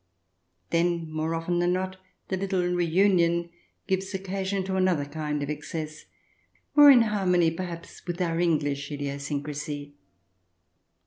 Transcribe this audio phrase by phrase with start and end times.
[0.71, 1.97] Then, more often than not,
[2.29, 3.51] the little reunion
[3.85, 6.05] gives occasion to another kind of excess,
[6.75, 9.93] more in harmony, perhaps, with our English idiosyncrasy.